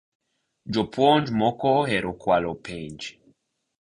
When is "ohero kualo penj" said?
1.83-3.11